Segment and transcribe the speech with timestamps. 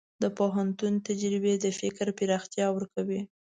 [0.23, 3.21] د پوهنتون تجربې د فکر پراختیا ورکوي.